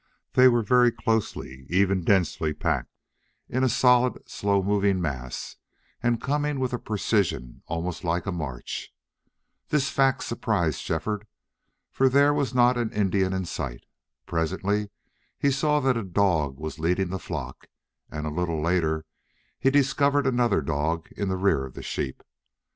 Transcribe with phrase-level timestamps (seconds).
[0.33, 2.97] They were very closely, even densely, packed,
[3.47, 5.57] in a solid slow moving mass
[6.01, 8.91] and coming with a precision almost like a march.
[9.69, 11.27] This fact surprised Shefford,
[11.91, 13.85] for there was not an Indian in sight.
[14.25, 14.89] Presently
[15.37, 17.67] he saw that a dog was leading the flock,
[18.09, 19.05] and a little later
[19.59, 22.23] he discovered another dog in the rear of the sheep.